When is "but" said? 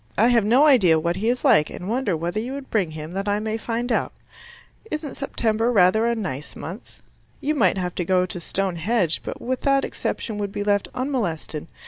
9.23-9.39